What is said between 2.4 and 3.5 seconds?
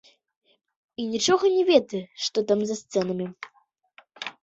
там, за сценамі!